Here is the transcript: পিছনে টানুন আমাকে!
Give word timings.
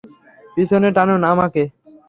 পিছনে 0.55 0.87
টানুন 0.95 1.21
আমাকে! 1.31 1.63